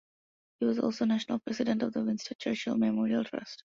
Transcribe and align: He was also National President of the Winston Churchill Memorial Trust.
He 0.59 0.65
was 0.65 0.79
also 0.79 1.05
National 1.05 1.37
President 1.37 1.83
of 1.83 1.93
the 1.93 2.03
Winston 2.03 2.35
Churchill 2.39 2.75
Memorial 2.75 3.23
Trust. 3.23 3.63